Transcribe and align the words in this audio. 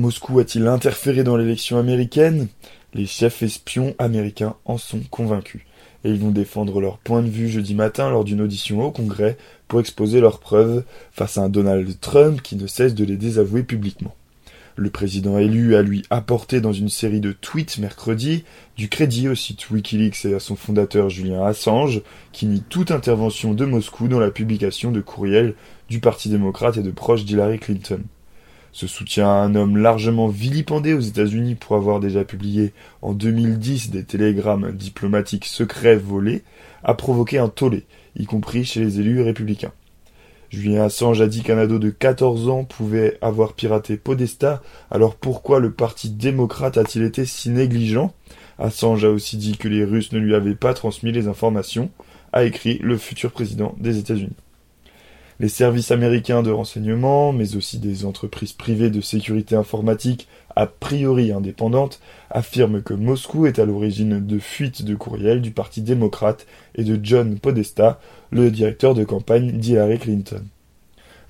Moscou 0.00 0.38
a-t-il 0.38 0.66
interféré 0.66 1.24
dans 1.24 1.36
l'élection 1.36 1.76
américaine? 1.76 2.48
Les 2.94 3.04
chefs 3.04 3.42
espions 3.42 3.94
américains 3.98 4.56
en 4.64 4.78
sont 4.78 5.02
convaincus. 5.10 5.60
Et 6.04 6.10
ils 6.10 6.18
vont 6.18 6.30
défendre 6.30 6.80
leur 6.80 6.96
point 6.96 7.20
de 7.20 7.28
vue 7.28 7.50
jeudi 7.50 7.74
matin 7.74 8.08
lors 8.08 8.24
d'une 8.24 8.40
audition 8.40 8.82
au 8.82 8.90
Congrès 8.90 9.36
pour 9.68 9.78
exposer 9.78 10.22
leurs 10.22 10.40
preuves 10.40 10.84
face 11.12 11.36
à 11.36 11.42
un 11.42 11.50
Donald 11.50 12.00
Trump 12.00 12.40
qui 12.40 12.56
ne 12.56 12.66
cesse 12.66 12.94
de 12.94 13.04
les 13.04 13.18
désavouer 13.18 13.62
publiquement. 13.62 14.14
Le 14.74 14.88
président 14.88 15.36
élu 15.36 15.74
a 15.74 15.82
lui 15.82 16.02
apporté 16.08 16.62
dans 16.62 16.72
une 16.72 16.88
série 16.88 17.20
de 17.20 17.32
tweets 17.32 17.76
mercredi 17.76 18.44
du 18.78 18.88
crédit 18.88 19.28
au 19.28 19.34
site 19.34 19.68
Wikileaks 19.68 20.24
et 20.24 20.32
à 20.32 20.40
son 20.40 20.56
fondateur 20.56 21.10
Julien 21.10 21.44
Assange, 21.44 22.00
qui 22.32 22.46
nie 22.46 22.62
toute 22.62 22.90
intervention 22.90 23.52
de 23.52 23.66
Moscou 23.66 24.08
dans 24.08 24.18
la 24.18 24.30
publication 24.30 24.92
de 24.92 25.02
courriels 25.02 25.56
du 25.90 26.00
Parti 26.00 26.30
démocrate 26.30 26.78
et 26.78 26.82
de 26.82 26.90
proches 26.90 27.26
d'Hillary 27.26 27.58
Clinton. 27.58 28.00
Ce 28.72 28.86
soutien 28.86 29.26
à 29.26 29.42
un 29.42 29.54
homme 29.56 29.76
largement 29.76 30.28
vilipendé 30.28 30.94
aux 30.94 31.00
États-Unis 31.00 31.56
pour 31.56 31.76
avoir 31.76 31.98
déjà 31.98 32.24
publié 32.24 32.72
en 33.02 33.12
2010 33.12 33.90
des 33.90 34.04
télégrammes 34.04 34.72
diplomatiques 34.72 35.46
secrets 35.46 35.96
volés 35.96 36.42
a 36.84 36.94
provoqué 36.94 37.38
un 37.38 37.48
tollé, 37.48 37.84
y 38.16 38.26
compris 38.26 38.64
chez 38.64 38.80
les 38.80 39.00
élus 39.00 39.22
républicains. 39.22 39.72
Julien 40.50 40.84
Assange 40.84 41.20
a 41.20 41.26
dit 41.26 41.42
qu'un 41.42 41.58
ado 41.58 41.78
de 41.78 41.90
14 41.90 42.48
ans 42.48 42.64
pouvait 42.64 43.18
avoir 43.22 43.52
piraté 43.52 43.96
Podesta, 43.96 44.62
alors 44.90 45.14
pourquoi 45.14 45.60
le 45.60 45.72
parti 45.72 46.10
démocrate 46.10 46.76
a-t-il 46.76 47.04
été 47.04 47.24
si 47.24 47.50
négligent? 47.50 48.12
Assange 48.58 49.04
a 49.04 49.10
aussi 49.10 49.36
dit 49.36 49.56
que 49.56 49.68
les 49.68 49.84
Russes 49.84 50.12
ne 50.12 50.18
lui 50.18 50.34
avaient 50.34 50.54
pas 50.54 50.74
transmis 50.74 51.12
les 51.12 51.28
informations, 51.28 51.90
a 52.32 52.44
écrit 52.44 52.78
le 52.82 52.96
futur 52.98 53.32
président 53.32 53.74
des 53.78 53.98
États-Unis. 53.98 54.36
Les 55.40 55.48
services 55.48 55.90
américains 55.90 56.42
de 56.42 56.50
renseignement, 56.50 57.32
mais 57.32 57.56
aussi 57.56 57.78
des 57.78 58.04
entreprises 58.04 58.52
privées 58.52 58.90
de 58.90 59.00
sécurité 59.00 59.56
informatique 59.56 60.28
a 60.54 60.66
priori 60.66 61.32
indépendantes, 61.32 61.98
affirment 62.28 62.82
que 62.82 62.92
Moscou 62.92 63.46
est 63.46 63.58
à 63.58 63.64
l'origine 63.64 64.20
de 64.20 64.38
fuites 64.38 64.84
de 64.84 64.94
courriels 64.94 65.40
du 65.40 65.50
Parti 65.50 65.80
démocrate 65.80 66.46
et 66.74 66.84
de 66.84 67.00
John 67.02 67.38
Podesta, 67.38 68.00
le 68.30 68.50
directeur 68.50 68.94
de 68.94 69.02
campagne 69.02 69.52
d'Hillary 69.52 69.98
Clinton. 69.98 70.44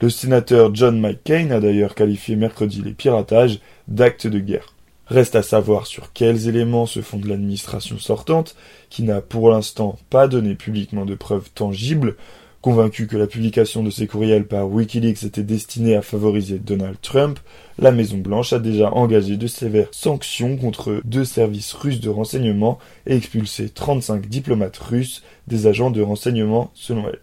Le 0.00 0.08
sénateur 0.08 0.74
John 0.74 0.98
McCain 0.98 1.50
a 1.50 1.60
d'ailleurs 1.60 1.94
qualifié 1.94 2.34
mercredi 2.34 2.80
les 2.80 2.94
piratages 2.94 3.60
d'actes 3.88 4.26
de 4.26 4.38
guerre. 4.38 4.72
Reste 5.08 5.36
à 5.36 5.42
savoir 5.42 5.86
sur 5.86 6.14
quels 6.14 6.48
éléments 6.48 6.86
se 6.86 7.02
fonde 7.02 7.26
l'administration 7.26 7.98
sortante, 7.98 8.56
qui 8.88 9.02
n'a 9.02 9.20
pour 9.20 9.50
l'instant 9.50 9.98
pas 10.08 10.28
donné 10.28 10.54
publiquement 10.54 11.04
de 11.04 11.14
preuves 11.14 11.50
tangibles 11.54 12.16
Convaincu 12.60 13.06
que 13.06 13.16
la 13.16 13.28
publication 13.28 13.84
de 13.84 13.90
ces 13.90 14.08
courriels 14.08 14.44
par 14.44 14.68
Wikileaks 14.68 15.22
était 15.22 15.44
destinée 15.44 15.94
à 15.94 16.02
favoriser 16.02 16.58
Donald 16.58 16.96
Trump, 17.00 17.38
la 17.78 17.92
Maison-Blanche 17.92 18.52
a 18.52 18.58
déjà 18.58 18.90
engagé 18.92 19.36
de 19.36 19.46
sévères 19.46 19.90
sanctions 19.92 20.56
contre 20.56 21.00
deux 21.04 21.24
services 21.24 21.72
russes 21.72 22.00
de 22.00 22.10
renseignement 22.10 22.80
et 23.06 23.14
expulsé 23.14 23.68
35 23.68 24.26
diplomates 24.26 24.76
russes 24.76 25.22
des 25.46 25.68
agents 25.68 25.92
de 25.92 26.02
renseignement 26.02 26.72
selon 26.74 27.06
elle. 27.06 27.20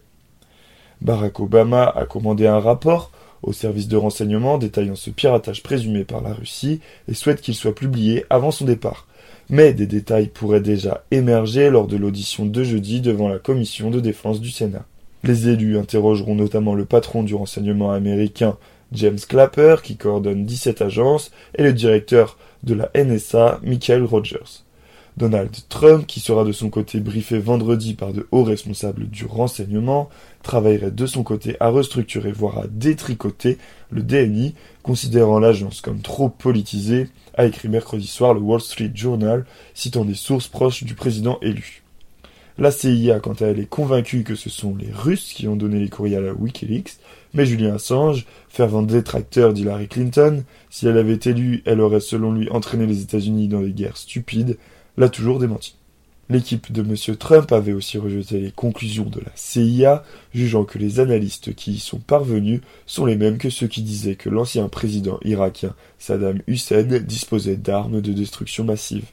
Barack 1.02 1.38
Obama 1.38 1.84
a 1.84 2.06
commandé 2.06 2.46
un 2.46 2.58
rapport 2.58 3.10
au 3.42 3.52
service 3.52 3.88
de 3.88 3.96
renseignement 3.98 4.56
détaillant 4.56 4.96
ce 4.96 5.10
piratage 5.10 5.62
présumé 5.62 6.04
par 6.04 6.22
la 6.22 6.32
Russie 6.32 6.80
et 7.08 7.14
souhaite 7.14 7.42
qu'il 7.42 7.54
soit 7.54 7.74
publié 7.74 8.24
avant 8.30 8.50
son 8.50 8.64
départ. 8.64 9.06
Mais 9.50 9.74
des 9.74 9.86
détails 9.86 10.28
pourraient 10.28 10.62
déjà 10.62 11.04
émerger 11.10 11.68
lors 11.68 11.88
de 11.88 11.98
l'audition 11.98 12.46
de 12.46 12.64
jeudi 12.64 13.02
devant 13.02 13.28
la 13.28 13.38
commission 13.38 13.90
de 13.90 14.00
défense 14.00 14.40
du 14.40 14.50
Sénat. 14.50 14.86
Les 15.26 15.48
élus 15.48 15.76
interrogeront 15.76 16.36
notamment 16.36 16.76
le 16.76 16.84
patron 16.84 17.24
du 17.24 17.34
renseignement 17.34 17.90
américain 17.90 18.56
James 18.92 19.18
Clapper, 19.18 19.78
qui 19.82 19.96
coordonne 19.96 20.44
17 20.46 20.82
agences, 20.82 21.32
et 21.56 21.64
le 21.64 21.72
directeur 21.72 22.38
de 22.62 22.74
la 22.74 22.92
NSA, 22.94 23.58
Michael 23.64 24.04
Rogers. 24.04 24.62
Donald 25.16 25.50
Trump, 25.68 26.06
qui 26.06 26.20
sera 26.20 26.44
de 26.44 26.52
son 26.52 26.70
côté 26.70 27.00
briefé 27.00 27.40
vendredi 27.40 27.94
par 27.94 28.12
de 28.12 28.28
hauts 28.30 28.44
responsables 28.44 29.08
du 29.08 29.24
renseignement, 29.24 30.10
travaillerait 30.44 30.92
de 30.92 31.06
son 31.06 31.24
côté 31.24 31.56
à 31.58 31.70
restructurer, 31.70 32.30
voire 32.30 32.58
à 32.58 32.68
détricoter 32.68 33.58
le 33.90 34.04
DNI, 34.04 34.54
considérant 34.84 35.40
l'agence 35.40 35.80
comme 35.80 36.02
trop 36.02 36.28
politisée, 36.28 37.08
a 37.34 37.46
écrit 37.46 37.68
mercredi 37.68 38.06
soir 38.06 38.32
le 38.32 38.38
Wall 38.38 38.60
Street 38.60 38.92
Journal, 38.94 39.44
citant 39.74 40.04
des 40.04 40.14
sources 40.14 40.46
proches 40.46 40.84
du 40.84 40.94
président 40.94 41.40
élu. 41.42 41.82
La 42.58 42.70
CIA, 42.70 43.20
quant 43.20 43.34
à 43.34 43.46
elle, 43.48 43.60
est 43.60 43.68
convaincue 43.68 44.22
que 44.22 44.34
ce 44.34 44.48
sont 44.48 44.74
les 44.74 44.90
Russes 44.90 45.34
qui 45.34 45.46
ont 45.46 45.56
donné 45.56 45.78
les 45.78 45.90
courriels 45.90 46.26
à 46.26 46.32
Wikileaks, 46.32 46.96
mais 47.34 47.44
Julien 47.44 47.74
Assange, 47.74 48.24
fervent 48.48 48.82
détracteur 48.82 49.52
d'Hillary 49.52 49.88
Clinton, 49.88 50.42
si 50.70 50.86
elle 50.86 50.96
avait 50.96 51.12
été 51.12 51.30
élue, 51.30 51.62
elle 51.66 51.82
aurait 51.82 52.00
selon 52.00 52.32
lui 52.32 52.48
entraîné 52.48 52.86
les 52.86 53.02
États-Unis 53.02 53.48
dans 53.48 53.60
des 53.60 53.72
guerres 53.72 53.98
stupides, 53.98 54.56
l'a 54.96 55.10
toujours 55.10 55.38
démenti. 55.38 55.76
L'équipe 56.30 56.72
de 56.72 56.80
M. 56.80 57.16
Trump 57.18 57.52
avait 57.52 57.74
aussi 57.74 57.98
rejeté 57.98 58.40
les 58.40 58.52
conclusions 58.52 59.04
de 59.04 59.20
la 59.20 59.32
CIA, 59.34 60.02
jugeant 60.34 60.64
que 60.64 60.78
les 60.78 60.98
analystes 60.98 61.54
qui 61.54 61.72
y 61.72 61.78
sont 61.78 61.98
parvenus 61.98 62.62
sont 62.86 63.04
les 63.04 63.16
mêmes 63.16 63.36
que 63.36 63.50
ceux 63.50 63.66
qui 63.66 63.82
disaient 63.82 64.16
que 64.16 64.30
l'ancien 64.30 64.68
président 64.70 65.20
irakien 65.24 65.74
Saddam 65.98 66.40
Hussein 66.46 67.00
disposait 67.00 67.56
d'armes 67.56 68.00
de 68.00 68.14
destruction 68.14 68.64
massive. 68.64 69.04